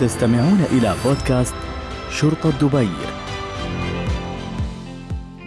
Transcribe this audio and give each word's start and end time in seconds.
تستمعون 0.00 0.60
إلى 0.72 0.94
بودكاست 1.04 1.54
شرطة 2.10 2.50
دبي. 2.50 2.88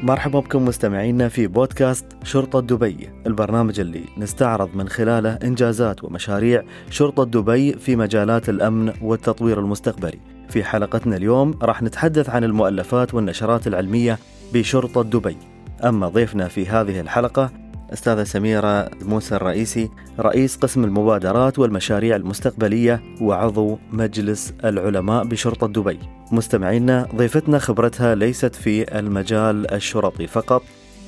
مرحبا 0.04 0.40
بكم 0.40 0.66
مستمعينا 0.66 1.30
في 1.30 1.48
بودكاست 1.48 2.06
شرطة 2.24 2.60
دبي 2.60 3.10
البرنامج 3.28 3.80
اللي 3.80 4.04
نستعرض 4.18 4.76
من 4.76 4.90
خلاله 4.90 5.30
إنجازات 5.44 6.04
ومشاريع 6.04 6.64
شرطة 6.90 7.24
دبي 7.24 7.74
في 7.74 7.96
مجالات 7.96 8.50
الأمن 8.50 8.94
والتطوير 9.02 9.60
المستقبلي. 9.60 10.20
في 10.50 10.64
حلقتنا 10.64 11.16
اليوم 11.16 11.60
راح 11.62 11.84
نتحدث 11.84 12.30
عن 12.30 12.44
المؤلفات 12.44 13.14
والنشرات 13.14 13.68
العلمية 13.68 14.20
بشرطة 14.54 15.04
دبي. 15.04 15.38
أما 15.84 16.08
ضيفنا 16.08 16.48
في 16.48 16.68
هذه 16.68 17.00
الحلقة 17.00 17.61
أستاذة 17.94 18.24
سميرة 18.24 18.90
موسى 19.02 19.36
الرئيسي 19.36 19.90
رئيس 20.20 20.56
قسم 20.56 20.84
المبادرات 20.84 21.60
والمشاريع 21.60 22.16
المستقبلية 22.16 23.02
وعضو 23.22 23.78
مجلس 23.92 24.54
العلماء 24.66 25.24
بشرطة 25.24 25.68
دبي. 25.68 26.00
مستمعينا 26.32 27.08
ضيفتنا 27.16 27.60
خبرتها 27.60 28.16
ليست 28.16 28.56
في 28.56 29.00
المجال 29.00 29.74
الشرطي 29.74 30.28
فقط 30.28 30.64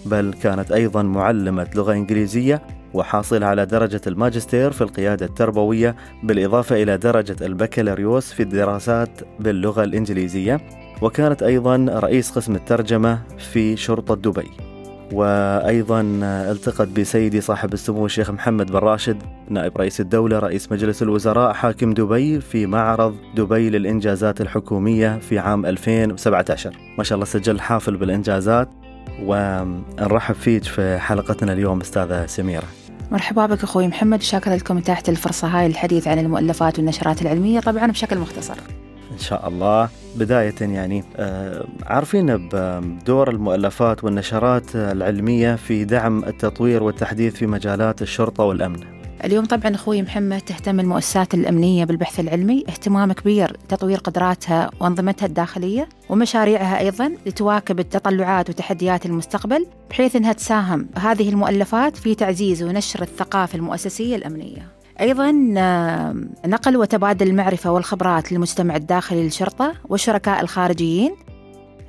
بل 0.05 0.33
كانت 0.43 0.71
أيضا 0.71 1.01
معلمة 1.03 1.67
لغة 1.75 1.93
إنجليزية 1.93 2.61
وحاصلة 2.93 3.45
على 3.45 3.65
درجة 3.65 4.01
الماجستير 4.07 4.71
في 4.71 4.81
القيادة 4.81 5.25
التربوية 5.25 5.95
بالإضافة 6.23 6.83
إلى 6.83 6.97
درجة 6.97 7.35
البكالوريوس 7.45 8.33
في 8.33 8.43
الدراسات 8.43 9.09
باللغة 9.39 9.83
الإنجليزية 9.83 10.61
وكانت 11.01 11.43
أيضا 11.43 11.85
رئيس 11.89 12.31
قسم 12.31 12.55
الترجمة 12.55 13.21
في 13.37 13.77
شرطة 13.77 14.15
دبي. 14.15 14.72
وأيضا 15.11 16.01
التقت 16.23 16.87
بسيدي 16.87 17.41
صاحب 17.41 17.73
السمو 17.73 18.05
الشيخ 18.05 18.31
محمد 18.31 18.71
بن 18.71 18.77
راشد 18.77 19.23
نائب 19.49 19.77
رئيس 19.77 20.01
الدولة 20.01 20.39
رئيس 20.39 20.71
مجلس 20.71 21.01
الوزراء 21.01 21.53
حاكم 21.53 21.93
دبي 21.93 22.41
في 22.41 22.65
معرض 22.65 23.15
دبي 23.35 23.69
للإنجازات 23.69 24.41
الحكومية 24.41 25.19
في 25.19 25.39
عام 25.39 25.65
2017 25.65 26.77
ما 26.97 27.03
شاء 27.03 27.15
الله 27.15 27.25
سجل 27.25 27.59
حافل 27.59 27.97
بالإنجازات 27.97 28.69
ونرحب 29.21 30.35
فيك 30.35 30.63
في 30.63 30.97
حلقتنا 30.97 31.53
اليوم 31.53 31.81
أستاذة 31.81 32.25
سميرة 32.25 32.67
مرحبا 33.11 33.45
بك 33.45 33.63
أخوي 33.63 33.87
محمد 33.87 34.21
شاكرا 34.21 34.55
لكم 34.55 34.77
اتاحت 34.77 35.09
الفرصة 35.09 35.47
هاي 35.47 35.67
للحديث 35.67 36.07
عن 36.07 36.19
المؤلفات 36.19 36.79
والنشرات 36.79 37.21
العلمية 37.21 37.59
طبعا 37.59 37.87
بشكل 37.87 38.17
مختصر. 38.17 38.55
إن 39.13 39.19
شاء 39.19 39.47
الله 39.47 39.89
بداية 40.15 40.55
يعني 40.61 41.03
آه، 41.15 41.65
عارفين 41.85 42.49
بدور 42.49 43.29
المؤلفات 43.29 44.03
والنشرات 44.03 44.75
العلمية 44.75 45.55
في 45.55 45.85
دعم 45.85 46.23
التطوير 46.23 46.83
والتحديث 46.83 47.35
في 47.35 47.47
مجالات 47.47 48.01
الشرطة 48.01 48.43
والأمن 48.43 49.03
اليوم 49.23 49.45
طبعا 49.45 49.75
أخوي 49.75 50.01
محمد 50.01 50.41
تهتم 50.41 50.79
المؤسسات 50.79 51.33
الأمنية 51.33 51.85
بالبحث 51.85 52.19
العلمي 52.19 52.63
اهتمام 52.69 53.13
كبير 53.13 53.57
تطوير 53.69 53.97
قدراتها 53.97 54.69
وأنظمتها 54.79 55.25
الداخلية 55.25 55.89
ومشاريعها 56.09 56.79
أيضا 56.79 57.15
لتواكب 57.25 57.79
التطلعات 57.79 58.49
وتحديات 58.49 59.05
المستقبل 59.05 59.65
بحيث 59.89 60.15
إنها 60.15 60.33
تساهم 60.33 60.89
هذه 60.97 61.29
المؤلفات 61.29 61.97
في 61.97 62.15
تعزيز 62.15 62.63
ونشر 62.63 63.01
الثقافة 63.01 63.55
المؤسسية 63.55 64.15
الأمنية. 64.15 64.72
أيضا 65.01 65.31
نقل 66.45 66.77
وتبادل 66.77 67.27
المعرفة 67.27 67.71
والخبرات 67.71 68.31
للمجتمع 68.31 68.75
الداخلي 68.75 69.23
للشرطة 69.23 69.73
والشركاء 69.89 70.41
الخارجيين 70.41 71.15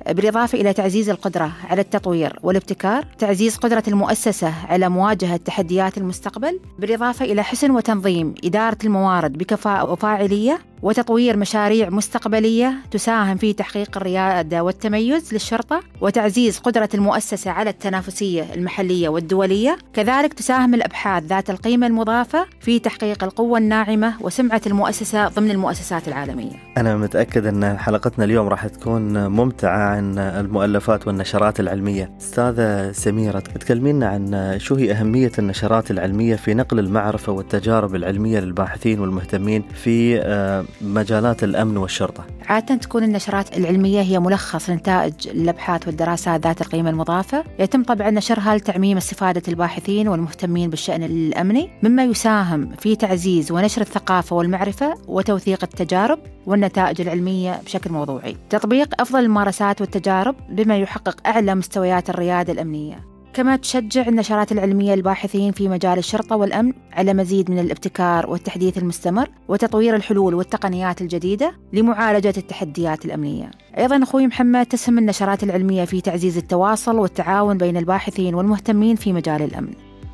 بالإضافة 0.07 0.61
إلى 0.61 0.73
تعزيز 0.73 1.09
القدرة 1.09 1.51
على 1.69 1.81
التطوير 1.81 2.39
والابتكار 2.43 3.05
تعزيز 3.17 3.55
قدرة 3.57 3.83
المؤسسة 3.87 4.53
على 4.67 4.89
مواجهة 4.89 5.37
تحديات 5.37 5.97
المستقبل 5.97 6.59
بالإضافة 6.79 7.25
إلى 7.25 7.43
حسن 7.43 7.71
وتنظيم 7.71 8.33
إدارة 8.43 8.77
الموارد 8.83 9.37
بكفاءة 9.37 9.91
وفاعلية 9.91 10.59
وتطوير 10.85 11.37
مشاريع 11.37 11.89
مستقبلية 11.89 12.73
تساهم 12.91 13.37
في 13.37 13.53
تحقيق 13.53 13.97
الريادة 13.97 14.63
والتميز 14.63 15.33
للشرطة 15.33 15.81
وتعزيز 16.01 16.57
قدرة 16.57 16.89
المؤسسة 16.93 17.51
على 17.51 17.69
التنافسية 17.69 18.53
المحلية 18.53 19.09
والدولية. 19.09 19.77
كذلك 19.93 20.33
تساهم 20.33 20.73
الأبحاث 20.73 21.23
ذات 21.23 21.49
القيمة 21.49 21.87
المضافة 21.87 22.45
في 22.61 22.79
تحقيق 22.79 23.23
القوة 23.23 23.57
الناعمة 23.57 24.13
وسمعة 24.21 24.61
المؤسسة 24.67 25.27
ضمن 25.27 25.51
المؤسسات 25.51 26.07
العالمية. 26.07 26.51
أنا 26.77 26.97
متأكد 26.97 27.45
أن 27.45 27.77
حلقتنا 27.77 28.25
اليوم 28.25 28.47
راح 28.47 28.67
تكون 28.67 29.27
ممتعة 29.27 29.77
عن 29.77 30.17
المؤلفات 30.17 31.07
والنشرات 31.07 31.59
العلمية. 31.59 32.11
أستاذة 32.21 32.91
سميرة 32.91 33.39
تكلمينا 33.39 34.07
عن 34.07 34.55
شو 34.59 34.75
هي 34.75 34.91
أهمية 34.91 35.31
النشرات 35.39 35.91
العلمية 35.91 36.35
في 36.35 36.53
نقل 36.53 36.79
المعرفة 36.79 37.31
والتجارب 37.31 37.95
العلمية 37.95 38.39
للباحثين 38.39 38.99
والمهتمين 38.99 39.63
في 39.83 40.19
آه، 40.21 40.65
مجالات 40.81 41.43
الأمن 41.43 41.77
والشرطة. 41.77 42.25
عادة 42.45 42.75
تكون 42.75 43.03
النشرات 43.03 43.57
العلمية 43.57 44.01
هي 44.01 44.19
ملخص 44.19 44.69
لنتائج 44.69 45.13
الأبحاث 45.27 45.87
والدراسات 45.87 46.47
ذات 46.47 46.61
القيمة 46.61 46.89
المضافة. 46.89 47.43
يتم 47.59 47.83
طبعا 47.83 48.09
نشرها 48.09 48.55
لتعميم 48.55 48.97
استفادة 48.97 49.41
الباحثين 49.47 50.07
والمهتمين 50.07 50.69
بالشأن 50.69 51.03
الأمني 51.03 51.69
مما 51.83 52.03
يساهم 52.03 52.71
في 52.79 52.95
تعزيز 52.95 53.51
ونشر 53.51 53.81
الثقافة 53.81 54.35
والمعرفة 54.35 54.95
وتوثيق 55.07 55.63
التجارب 55.63 56.19
والنتائج 56.45 57.01
العلمية 57.01 57.61
بشكل 57.65 57.91
موضوعي. 57.91 58.37
تطبيق 58.49 59.01
أفضل 59.01 59.19
الممارسات 59.19 59.81
والتجارب 59.81 60.35
بما 60.49 60.77
يحقق 60.77 61.27
أعلى 61.27 61.55
مستويات 61.55 62.09
الريادة 62.09 62.53
الأمنية. 62.53 63.14
كما 63.35 63.55
تشجع 63.55 64.07
النشرات 64.07 64.51
العلمية 64.51 64.93
الباحثين 64.93 65.51
في 65.51 65.69
مجال 65.69 65.97
الشرطة 65.97 66.35
والأمن 66.35 66.73
على 66.93 67.13
مزيد 67.13 67.51
من 67.51 67.59
الابتكار 67.59 68.29
والتحديث 68.29 68.77
المستمر 68.77 69.29
وتطوير 69.47 69.95
الحلول 69.95 70.33
والتقنيات 70.33 71.01
الجديدة 71.01 71.53
لمعالجة 71.73 72.33
التحديات 72.37 73.05
الأمنية. 73.05 73.51
أيضا 73.77 74.03
أخوي 74.03 74.27
محمد 74.27 74.65
تسهم 74.65 74.97
النشرات 74.97 75.43
العلمية 75.43 75.85
في 75.85 76.01
تعزيز 76.01 76.37
التواصل 76.37 76.99
والتعاون 76.99 77.57
بين 77.57 77.77
الباحثين 77.77 78.35
والمهتمين 78.35 78.95
في 78.95 79.13
مجال 79.13 79.41
الأمن. 79.41 79.73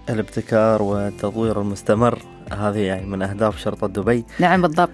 الابتكار 0.10 0.82
والتطوير 0.82 1.62
المستمر 1.62 2.20
هذه 2.52 2.80
يعني 2.80 3.06
من 3.06 3.22
أهداف 3.22 3.58
شرطة 3.58 3.88
دبي 3.88 4.26
نعم 4.40 4.62
بالضبط 4.62 4.90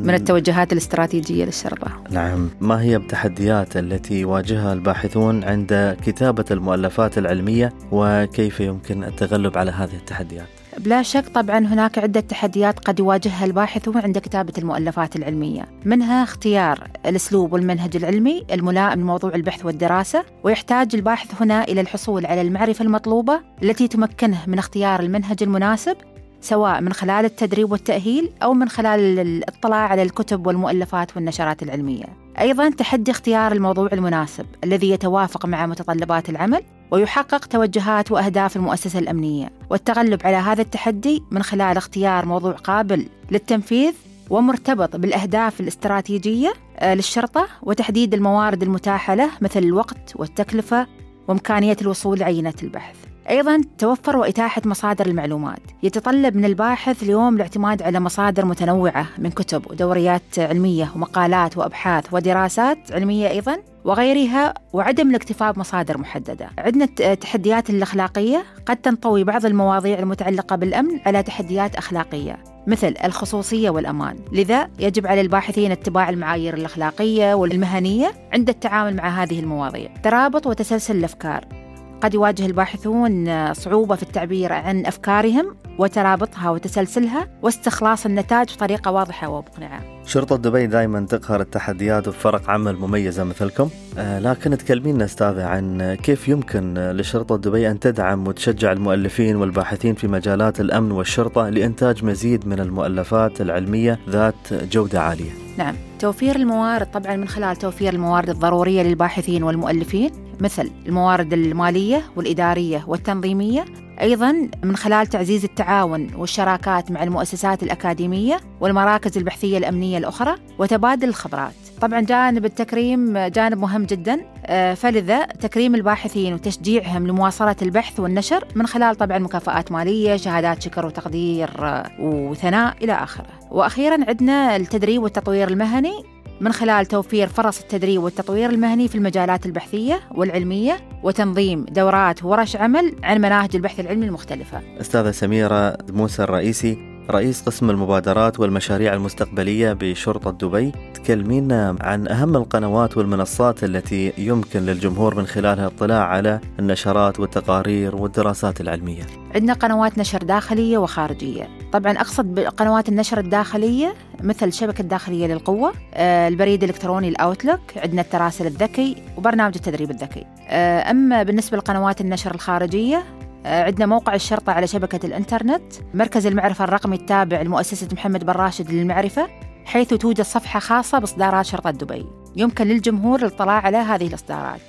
من 0.00 0.14
التوجهات 0.14 0.72
الاستراتيجية 0.72 1.44
للشرطة. 1.44 1.90
نعم. 2.10 2.50
ما 2.60 2.82
هي 2.82 2.96
التحديات 2.96 3.76
التي 3.76 4.20
يواجهها 4.20 4.72
الباحثون 4.72 5.44
عند 5.44 5.96
كتابة 6.06 6.44
المؤلفات 6.50 7.18
العلمية؟ 7.18 7.72
وكيف 7.92 8.60
يمكن 8.60 9.04
التغلب 9.04 9.58
على 9.58 9.70
هذه 9.70 9.94
التحديات؟ 9.94 10.46
بلا 10.78 11.02
شك 11.02 11.28
طبعا 11.28 11.58
هناك 11.58 11.98
عدة 11.98 12.20
تحديات 12.20 12.78
قد 12.78 12.98
يواجهها 12.98 13.44
الباحثون 13.44 13.98
عند 13.98 14.18
كتابة 14.18 14.52
المؤلفات 14.58 15.16
العلمية. 15.16 15.66
منها 15.84 16.22
اختيار 16.22 16.88
الأسلوب 17.06 17.52
والمنهج 17.52 17.96
العلمي 17.96 18.44
الملائم 18.52 19.00
لموضوع 19.00 19.34
البحث 19.34 19.64
والدراسة 19.64 20.24
ويحتاج 20.44 20.94
الباحث 20.94 21.42
هنا 21.42 21.64
إلى 21.64 21.80
الحصول 21.80 22.26
على 22.26 22.40
المعرفة 22.40 22.84
المطلوبة 22.84 23.40
التي 23.62 23.88
تمكنه 23.88 24.38
من 24.46 24.58
اختيار 24.58 25.00
المنهج 25.00 25.42
المناسب 25.42 25.96
سواء 26.40 26.80
من 26.80 26.92
خلال 26.92 27.24
التدريب 27.24 27.72
والتأهيل 27.72 28.30
أو 28.42 28.54
من 28.54 28.68
خلال 28.68 29.18
الاطلاع 29.18 29.88
على 29.88 30.02
الكتب 30.02 30.46
والمؤلفات 30.46 31.16
والنشرات 31.16 31.62
العلمية. 31.62 32.04
أيضا 32.40 32.70
تحدي 32.70 33.10
اختيار 33.10 33.52
الموضوع 33.52 33.88
المناسب 33.92 34.46
الذي 34.64 34.90
يتوافق 34.90 35.46
مع 35.46 35.66
متطلبات 35.66 36.30
العمل 36.30 36.62
ويحقق 36.90 37.44
توجهات 37.44 38.10
وأهداف 38.10 38.56
المؤسسة 38.56 38.98
الأمنية 38.98 39.50
والتغلب 39.70 40.26
على 40.26 40.36
هذا 40.36 40.62
التحدي 40.62 41.22
من 41.30 41.42
خلال 41.42 41.76
اختيار 41.76 42.26
موضوع 42.26 42.52
قابل 42.52 43.06
للتنفيذ 43.30 43.94
ومرتبط 44.30 44.96
بالأهداف 44.96 45.60
الاستراتيجية 45.60 46.52
آه، 46.78 46.94
للشرطة 46.94 47.46
وتحديد 47.62 48.14
الموارد 48.14 48.62
المتاحة 48.62 49.14
له 49.14 49.30
مثل 49.40 49.62
الوقت 49.62 50.12
والتكلفة 50.16 50.86
وإمكانية 51.28 51.76
الوصول 51.82 52.18
لعينة 52.18 52.54
البحث. 52.62 53.09
أيضا 53.30 53.60
توفر 53.78 54.16
وإتاحة 54.16 54.62
مصادر 54.64 55.06
المعلومات. 55.06 55.60
يتطلب 55.82 56.36
من 56.36 56.44
الباحث 56.44 57.02
اليوم 57.02 57.36
الاعتماد 57.36 57.82
على 57.82 58.00
مصادر 58.00 58.44
متنوعة 58.44 59.06
من 59.18 59.30
كتب 59.30 59.70
ودوريات 59.70 60.38
علمية 60.38 60.92
ومقالات 60.94 61.58
وأبحاث 61.58 62.04
ودراسات 62.12 62.92
علمية 62.92 63.28
أيضا 63.28 63.56
وغيرها 63.84 64.54
وعدم 64.72 65.10
الاكتفاء 65.10 65.52
بمصادر 65.52 65.98
محددة. 65.98 66.50
عندنا 66.58 66.88
التحديات 67.00 67.70
الأخلاقية 67.70 68.44
قد 68.66 68.76
تنطوي 68.76 69.24
بعض 69.24 69.46
المواضيع 69.46 69.98
المتعلقة 69.98 70.56
بالأمن 70.56 71.00
على 71.06 71.22
تحديات 71.22 71.76
أخلاقية 71.76 72.38
مثل 72.66 72.94
الخصوصية 73.04 73.70
والأمان. 73.70 74.16
لذا 74.32 74.68
يجب 74.78 75.06
على 75.06 75.20
الباحثين 75.20 75.70
اتباع 75.70 76.08
المعايير 76.08 76.54
الأخلاقية 76.54 77.34
والمهنية 77.34 78.12
عند 78.32 78.48
التعامل 78.48 78.96
مع 78.96 79.08
هذه 79.22 79.40
المواضيع. 79.40 79.90
ترابط 80.02 80.46
وتسلسل 80.46 80.96
الأفكار. 80.96 81.59
قد 82.00 82.14
يواجه 82.14 82.46
الباحثون 82.46 83.54
صعوبة 83.54 83.96
في 83.96 84.02
التعبير 84.02 84.52
عن 84.52 84.86
أفكارهم. 84.86 85.56
وترابطها 85.80 86.50
وتسلسلها 86.50 87.28
واستخلاص 87.42 88.06
النتائج 88.06 88.54
بطريقة 88.54 88.90
واضحة 88.90 89.28
ومقنعة. 89.28 89.80
شرطة 90.06 90.36
دبي 90.36 90.66
دائما 90.66 91.06
تقهر 91.06 91.40
التحديات 91.40 92.08
بفرق 92.08 92.50
عمل 92.50 92.76
مميزة 92.76 93.24
مثلكم. 93.24 93.68
آه 93.98 94.18
لكن 94.18 94.58
تكلمينا 94.58 95.04
أستاذة 95.04 95.44
عن 95.44 95.94
كيف 95.94 96.28
يمكن 96.28 96.74
لشرطة 96.74 97.36
دبي 97.36 97.70
أن 97.70 97.80
تدعم 97.80 98.28
وتشجع 98.28 98.72
المؤلفين 98.72 99.36
والباحثين 99.36 99.94
في 99.94 100.08
مجالات 100.08 100.60
الأمن 100.60 100.92
والشرطة 100.92 101.48
لإنتاج 101.48 102.04
مزيد 102.04 102.46
من 102.46 102.60
المؤلفات 102.60 103.40
العلمية 103.40 103.98
ذات 104.08 104.52
جودة 104.52 105.02
عالية. 105.02 105.30
نعم 105.58 105.74
توفير 105.98 106.36
الموارد 106.36 106.86
طبعا 106.86 107.16
من 107.16 107.28
خلال 107.28 107.56
توفير 107.56 107.92
الموارد 107.92 108.28
الضرورية 108.28 108.82
للباحثين 108.82 109.42
والمؤلفين 109.42 110.10
مثل 110.40 110.70
الموارد 110.86 111.32
المالية 111.32 112.02
والإدارية 112.16 112.84
والتنظيمية 112.86 113.64
أيضا 114.00 114.48
من 114.62 114.76
خلال 114.76 115.06
تعزيز 115.06 115.44
التعاون 115.44 116.14
والشراكات 116.14 116.90
مع 116.90 117.02
المؤسسات 117.02 117.62
الأكاديمية 117.62 118.40
والمراكز 118.60 119.18
البحثية 119.18 119.58
الأمنية 119.58 119.98
الأخرى 119.98 120.34
وتبادل 120.58 121.08
الخبرات. 121.08 121.52
طبعا 121.80 122.00
جانب 122.00 122.44
التكريم 122.44 123.18
جانب 123.18 123.58
مهم 123.58 123.84
جدا 123.84 124.20
آه، 124.46 124.74
فلذا 124.74 125.24
تكريم 125.24 125.74
الباحثين 125.74 126.34
وتشجيعهم 126.34 127.06
لمواصلة 127.06 127.56
البحث 127.62 128.00
والنشر 128.00 128.44
من 128.54 128.66
خلال 128.66 128.96
طبعا 128.96 129.18
مكافآت 129.18 129.72
مالية 129.72 130.16
شهادات 130.16 130.62
شكر 130.62 130.86
وتقدير 130.86 131.50
آه، 131.58 131.90
وثناء 132.00 132.76
إلى 132.84 132.92
آخره. 132.92 133.26
وأخيرا 133.50 134.04
عندنا 134.08 134.56
التدريب 134.56 135.02
والتطوير 135.02 135.48
المهني. 135.48 136.04
من 136.40 136.52
خلال 136.52 136.86
توفير 136.86 137.26
فرص 137.26 137.60
التدريب 137.60 138.02
والتطوير 138.02 138.50
المهني 138.50 138.88
في 138.88 138.94
المجالات 138.94 139.46
البحثية 139.46 140.00
والعلمية 140.14 140.76
وتنظيم 141.02 141.64
دورات 141.64 142.24
ورش 142.24 142.56
عمل 142.56 142.96
عن 143.02 143.20
مناهج 143.20 143.56
البحث 143.56 143.80
العلمي 143.80 144.06
المختلفة. 144.06 144.60
أستاذة 144.80 145.10
سميرة 145.10 145.78
موسى 145.90 146.22
الرئيسي 146.22 146.78
رئيس 147.10 147.42
قسم 147.42 147.70
المبادرات 147.70 148.40
والمشاريع 148.40 148.94
المستقبلية 148.94 149.72
بشرطة 149.72 150.30
دبي. 150.30 150.72
تكلمينا 150.94 151.76
عن 151.80 152.08
أهم 152.08 152.36
القنوات 152.36 152.96
والمنصات 152.96 153.64
التي 153.64 154.12
يمكن 154.18 154.60
للجمهور 154.60 155.14
من 155.14 155.26
خلالها 155.26 155.68
الاطلاع 155.68 156.04
على 156.04 156.40
النشرات 156.58 157.20
والتقارير 157.20 157.96
والدراسات 157.96 158.60
العلمية. 158.60 159.02
عندنا 159.34 159.52
قنوات 159.52 159.98
نشر 159.98 160.18
داخلية 160.18 160.78
وخارجية. 160.78 161.59
طبعا 161.72 161.92
أقصد 161.92 162.34
بقنوات 162.34 162.88
النشر 162.88 163.18
الداخلية 163.18 163.94
مثل 164.22 164.48
الشبكة 164.48 164.82
الداخلية 164.82 165.26
للقوة 165.26 165.72
آه، 165.94 166.28
البريد 166.28 166.62
الإلكتروني 166.62 167.08
الأوتلوك 167.08 167.60
عندنا 167.76 168.02
التراسل 168.02 168.46
الذكي 168.46 169.02
وبرنامج 169.16 169.54
التدريب 169.56 169.90
الذكي. 169.90 170.26
آه، 170.48 170.90
أما 170.90 171.22
بالنسبة 171.22 171.56
لقنوات 171.56 172.00
النشر 172.00 172.34
الخارجية 172.34 173.04
آه، 173.46 173.64
عندنا 173.64 173.86
موقع 173.86 174.14
الشرطة 174.14 174.52
على 174.52 174.66
شبكة 174.66 175.06
الإنترنت 175.06 175.62
مركز 175.94 176.26
المعرفة 176.26 176.64
الرقمي 176.64 176.96
التابع 176.96 177.42
لمؤسسة 177.42 177.88
محمد 177.92 178.24
بن 178.24 178.32
راشد 178.32 178.70
للمعرفة 178.70 179.28
حيث 179.64 179.88
توجد 179.88 180.22
صفحة 180.22 180.60
خاصة 180.60 180.98
بإصدارات 180.98 181.46
شرطة 181.46 181.70
دبي. 181.70 182.06
يمكن 182.36 182.66
للجمهور 182.66 183.18
الاطلاع 183.18 183.60
على 183.60 183.76
هذه 183.76 184.06
الإصدارات. 184.06 184.60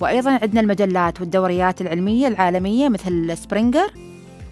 وأيضا 0.00 0.30
عندنا 0.30 0.60
المجلات 0.60 1.20
والدوريات 1.20 1.80
العلمية 1.80 2.28
العالمية 2.28 2.88
مثل 2.88 3.36
Springer 3.36 3.92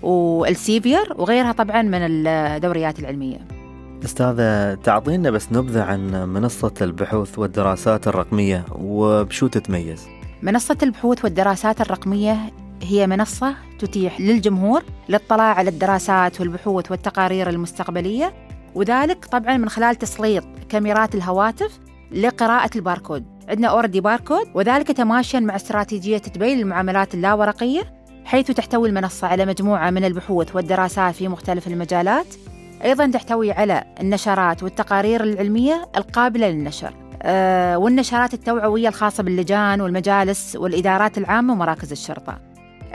و 0.03 0.15
Elsevier 0.15 1.15
وغيرها 1.17 1.53
طبعا 1.53 1.83
من 1.83 1.99
الدوريات 2.03 2.99
العلمية 2.99 3.39
أستاذة 4.05 4.75
تعطينا 4.75 5.31
بس 5.31 5.53
نبذة 5.53 5.83
عن 5.83 6.29
منصة 6.29 6.75
البحوث 6.81 7.39
والدراسات 7.39 8.09
الرقمية 8.09 8.65
وبشو 8.79 9.47
تتميز؟ 9.47 10.09
منصة 10.43 10.77
البحوث 10.83 11.25
والدراسات 11.25 11.81
الرقمية 11.81 12.37
هي 12.83 13.07
منصة 13.07 13.55
تتيح 13.79 14.21
للجمهور 14.21 14.83
الاطلاع 15.09 15.55
على 15.55 15.71
الدراسات 15.71 16.41
والبحوث 16.41 16.91
والتقارير 16.91 17.49
المستقبلية 17.49 18.35
وذلك 18.75 19.25
طبعا 19.25 19.57
من 19.57 19.69
خلال 19.69 19.97
تسليط 19.97 20.45
كاميرات 20.69 21.15
الهواتف 21.15 21.79
لقراءة 22.13 22.71
الباركود 22.77 23.25
عندنا 23.49 23.69
أوردي 23.69 24.01
باركود 24.01 24.47
وذلك 24.55 24.87
تماشيا 24.93 25.41
مع 25.41 25.57
استراتيجية 25.57 26.19
دبي 26.19 26.55
للمعاملات 26.55 27.15
اللاورقية 27.15 27.98
حيث 28.29 28.51
تحتوي 28.51 28.89
المنصة 28.89 29.27
على 29.27 29.47
مجموعة 29.47 29.91
من 29.91 30.05
البحوث 30.05 30.57
والدراسات 30.57 31.15
في 31.15 31.29
مختلف 31.29 31.67
المجالات. 31.67 32.27
أيضا 32.85 33.07
تحتوي 33.07 33.53
على 33.53 33.85
النشرات 34.01 34.63
والتقارير 34.63 35.23
العلمية 35.23 35.89
القابلة 35.97 36.49
للنشر. 36.49 36.95
أه 37.23 37.79
والنشرات 37.79 38.35
التوعوية 38.35 38.89
الخاصة 38.89 39.23
باللجان 39.23 39.81
والمجالس 39.81 40.57
والإدارات 40.57 41.19
العامة 41.19 41.53
ومراكز 41.53 41.93
الشرطة. 41.93 42.39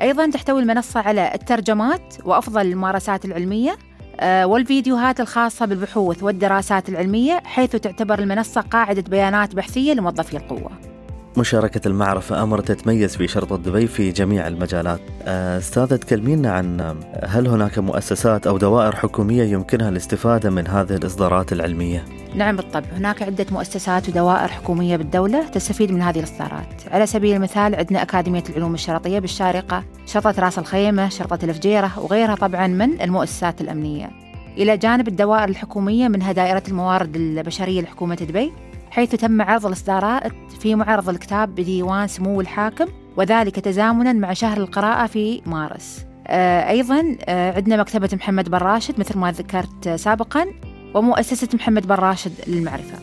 أيضا 0.02 0.30
تحتوي 0.30 0.62
المنصة 0.62 1.00
على 1.00 1.32
الترجمات 1.34 2.16
وأفضل 2.26 2.62
الممارسات 2.62 3.26
العلمية 3.26 3.78
آه، 4.20 4.46
والفيديوهات 4.46 5.20
الخاصة 5.20 5.66
بالبحوث 5.66 6.24
والدراسات 6.24 6.90
العلمية 6.90 7.42
حيث 7.46 7.76
تعتبر 7.76 8.20
المنصة 8.20 8.62
قاعدة 8.62 9.02
بيانات 9.02 9.56
بحثية 9.56 9.94
لموظفي 9.94 10.38
القوة. 10.38 10.93
مشاركة 11.38 11.88
المعرفة 11.88 12.44
أمر 12.44 12.62
تتميز 12.62 13.16
في 13.16 13.28
شرطة 13.28 13.58
دبي 13.58 13.88
في 13.88 14.12
جميع 14.12 14.48
المجالات. 14.48 15.00
آه، 15.24 15.58
أستاذة 15.58 15.96
تكلمينا 15.96 16.52
عن 16.52 16.96
هل 17.24 17.48
هناك 17.48 17.80
مؤسسات 17.80 18.48
أو 18.48 18.58
دوائر 18.58 18.96
حكومية 18.96 19.44
يمكنها 19.44 19.90
الاستفادة 19.90 20.50
من 20.50 20.68
هذه 20.68 20.96
الإصدارات 20.96 21.54
العلمية؟ 21.54 22.06
نعم 22.36 22.56
بالطبع. 22.56 22.86
هناك 22.98 23.24
عدة 23.24 23.46
مؤسسات 23.52 24.10
ودوائر 24.10 24.48
حكومية 24.48 24.96
بالدولة 24.96 25.48
تستفيد 25.48 25.92
من 25.92 26.02
هذه 26.02 26.20
الإصدارات. 26.20 26.84
على 26.92 27.06
سبيل 27.06 27.36
المثال 27.36 27.76
عندنا 27.76 28.02
أكاديمية 28.02 28.44
العلوم 28.50 28.74
الشرطية 28.74 29.20
بالشارقة 29.20 29.84
شرطة 30.06 30.42
راس 30.42 30.60
الخيمة 30.60 31.10
شرطة 31.10 31.46
الفجيرة 31.46 32.00
وغيرها 32.00 32.36
طبعا 32.36 32.68
من 32.68 33.02
المؤسسات 33.02 33.62
الأمنية. 33.62 34.10
إلى 34.58 34.78
جانب 34.78 35.08
الدوائر 35.08 35.50
الحكومية 35.50 36.08
منها 36.08 36.32
دائرة 36.32 36.64
الموارد 36.68 37.16
البشرية 37.16 37.82
لحكومة 37.82 38.16
دبي 38.16 38.52
حيث 38.94 39.16
تم 39.16 39.42
عرض 39.42 39.66
الإصدارات 39.66 40.32
في 40.60 40.76
معرض 40.76 41.10
الكتاب 41.10 41.56
بديوان 41.56 42.08
سمو 42.08 42.42
الحاكم 42.42 42.86
وذلك 43.18 43.60
تزامنا 43.60 44.14
مع 44.14 44.34
شهر 44.34 44.58
القراءة 44.58 45.08
في 45.08 45.42
مارس. 45.46 46.06
آه، 46.28 46.70
أيضا 46.70 47.18
آه، 47.26 47.56
عندنا 47.56 47.78
مكتبة 47.78 48.10
محمد 48.14 48.50
بن 48.50 48.58
راشد 48.58 49.00
مثل 49.00 49.18
ما 49.18 49.32
ذكرت 49.32 49.90
سابقا 49.90 50.46
ومؤسسة 50.94 51.48
محمد 51.54 51.88
بن 51.88 51.96
راشد 51.96 52.32
للمعرفة 52.48 52.98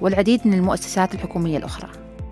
والعديد 0.00 0.40
من 0.44 0.54
المؤسسات 0.54 1.14
الحكومية 1.14 1.58
الأخرى. 1.58 1.88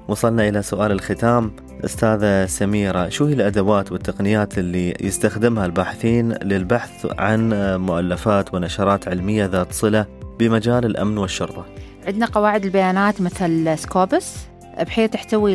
وصلنا 0.08 0.48
إلى 0.48 0.62
سؤال 0.62 0.92
الختام. 0.92 1.52
أستاذة 1.84 2.46
سميرة 2.46 3.08
شو 3.08 3.24
هي 3.24 3.32
الأدوات 3.32 3.92
والتقنيات 3.92 4.58
اللي 4.58 4.94
يستخدمها 5.00 5.66
الباحثين 5.66 6.32
للبحث 6.32 7.06
عن 7.18 7.50
مؤلفات 7.80 8.54
ونشرات 8.54 9.08
علمية 9.08 9.46
ذات 9.46 9.72
صلة 9.72 10.06
بمجال 10.38 10.84
الأمن 10.84 11.18
والشرطة؟ 11.18 11.66
عندنا 12.10 12.26
قواعد 12.26 12.64
البيانات 12.64 13.20
مثل 13.20 13.78
Scopus 13.78 14.36
بحيث 14.80 15.10
تحتوي 15.10 15.54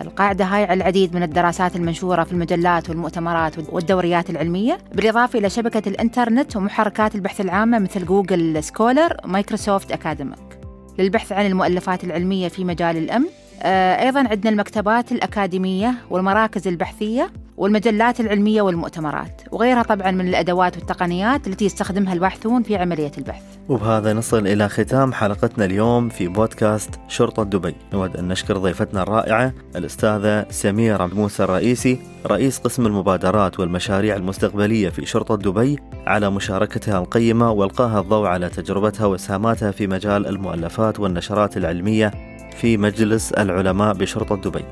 القاعدة 0.00 0.44
هاي 0.44 0.64
على 0.64 0.74
العديد 0.74 1.14
من 1.14 1.22
الدراسات 1.22 1.76
المنشورة 1.76 2.24
في 2.24 2.32
المجلات 2.32 2.90
والمؤتمرات 2.90 3.54
والدوريات 3.72 4.30
العلمية. 4.30 4.78
بالإضافة 4.94 5.38
إلى 5.38 5.50
شبكة 5.50 5.88
الإنترنت 5.88 6.56
ومحركات 6.56 7.14
البحث 7.14 7.40
العامة 7.40 7.78
مثل 7.78 8.04
Google 8.04 8.64
Scholar 8.64 9.16
Microsoft 9.24 9.92
Academic. 9.92 10.58
للبحث 10.98 11.32
عن 11.32 11.46
المؤلفات 11.46 12.04
العلمية 12.04 12.48
في 12.48 12.64
مجال 12.64 12.96
الأمن 12.96 13.28
آه، 13.62 14.02
أيضا 14.02 14.20
عندنا 14.20 14.50
المكتبات 14.50 15.12
الأكاديمية 15.12 15.94
والمراكز 16.10 16.68
البحثية. 16.68 17.30
والمجلات 17.56 18.20
العلمية 18.20 18.62
والمؤتمرات 18.62 19.42
وغيرها 19.50 19.82
طبعا 19.82 20.10
من 20.10 20.28
الأدوات 20.28 20.76
والتقنيات 20.76 21.46
التي 21.46 21.64
يستخدمها 21.64 22.12
الباحثون 22.12 22.62
في 22.62 22.76
عملية 22.76 23.12
البحث. 23.18 23.42
وبهذا 23.68 24.12
نصل 24.12 24.46
إلى 24.46 24.68
ختام 24.68 25.12
حلقتنا 25.12 25.64
اليوم 25.64 26.08
في 26.08 26.28
بودكاست 26.28 26.90
شرطة 27.08 27.42
دبي. 27.42 27.74
نود 27.92 28.16
أن 28.16 28.28
نشكر 28.28 28.56
ضيفتنا 28.56 29.02
الرائعة 29.02 29.52
الأستاذة 29.76 30.46
سميرة 30.50 31.06
موسى 31.06 31.44
الرئيسي 31.44 31.98
رئيس 32.26 32.58
قسم 32.58 32.86
المبادرات 32.86 33.60
والمشاريع 33.60 34.16
المستقبلية 34.16 34.88
في 34.88 35.06
شرطة 35.06 35.36
دبي 35.36 35.78
على 36.06 36.30
مشاركتها 36.30 36.98
القيمة 36.98 37.50
والقاها 37.50 38.00
الضوء 38.00 38.26
على 38.26 38.48
تجربتها 38.48 39.06
وإسهاماتها 39.06 39.70
في 39.70 39.86
مجال 39.86 40.26
المؤلفات 40.26 41.00
والنشرات 41.00 41.56
العلمية 41.56 42.10
في 42.56 42.76
مجلس 42.76 43.32
العلماء 43.32 43.94
بشرطة 43.94 44.36
دبي. 44.36 44.64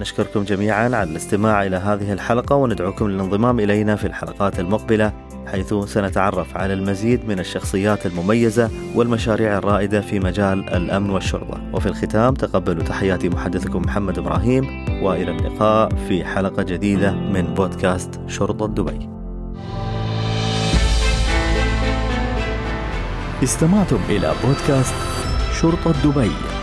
نشكركم 0.00 0.42
جميعا 0.42 0.84
على 0.84 1.02
الاستماع 1.02 1.66
إلى 1.66 1.76
هذه 1.76 2.12
الحلقة 2.12 2.56
وندعوكم 2.56 3.08
للانضمام 3.08 3.60
إلينا 3.60 3.96
في 3.96 4.06
الحلقات 4.06 4.60
المقبلة 4.60 5.12
حيث 5.46 5.74
سنتعرف 5.74 6.56
على 6.56 6.74
المزيد 6.74 7.28
من 7.28 7.38
الشخصيات 7.38 8.06
المميزة 8.06 8.70
والمشاريع 8.94 9.58
الرائدة 9.58 10.00
في 10.00 10.20
مجال 10.20 10.74
الأمن 10.74 11.10
والشرطة. 11.10 11.60
وفي 11.72 11.86
الختام 11.86 12.34
تقبلوا 12.34 12.82
تحياتي 12.82 13.28
محدثكم 13.28 13.82
محمد 13.82 14.18
إبراهيم 14.18 14.64
وإلى 15.02 15.30
اللقاء 15.30 15.88
في 16.08 16.24
حلقة 16.24 16.62
جديدة 16.62 17.12
من 17.12 17.54
بودكاست 17.54 18.20
شرطة 18.26 18.66
دبي. 18.66 19.08
استمعتم 23.42 23.98
إلى 24.08 24.32
بودكاست 24.44 24.94
شرطة 25.60 25.92
دبي. 26.04 26.53